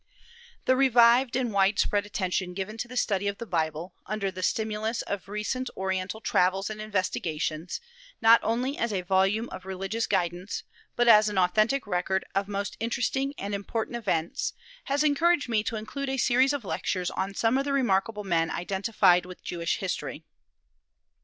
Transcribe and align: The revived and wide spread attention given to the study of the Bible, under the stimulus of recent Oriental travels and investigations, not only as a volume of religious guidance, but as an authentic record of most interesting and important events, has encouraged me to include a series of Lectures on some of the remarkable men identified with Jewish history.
The 0.65 0.75
revived 0.75 1.35
and 1.35 1.53
wide 1.53 1.77
spread 1.77 2.07
attention 2.07 2.55
given 2.55 2.75
to 2.79 2.87
the 2.87 2.97
study 2.97 3.27
of 3.27 3.37
the 3.37 3.45
Bible, 3.45 3.93
under 4.07 4.31
the 4.31 4.41
stimulus 4.41 5.03
of 5.03 5.29
recent 5.29 5.69
Oriental 5.77 6.21
travels 6.21 6.71
and 6.71 6.81
investigations, 6.81 7.79
not 8.19 8.39
only 8.41 8.79
as 8.79 8.91
a 8.91 9.03
volume 9.03 9.47
of 9.49 9.63
religious 9.63 10.07
guidance, 10.07 10.63
but 10.95 11.07
as 11.07 11.29
an 11.29 11.37
authentic 11.37 11.85
record 11.85 12.25
of 12.33 12.47
most 12.47 12.77
interesting 12.79 13.35
and 13.37 13.53
important 13.53 13.95
events, 13.95 14.53
has 14.85 15.03
encouraged 15.03 15.47
me 15.47 15.61
to 15.61 15.75
include 15.75 16.09
a 16.09 16.17
series 16.17 16.51
of 16.51 16.65
Lectures 16.65 17.11
on 17.11 17.35
some 17.35 17.55
of 17.59 17.65
the 17.65 17.71
remarkable 17.71 18.23
men 18.23 18.49
identified 18.49 19.27
with 19.27 19.43
Jewish 19.43 19.77
history. 19.77 20.23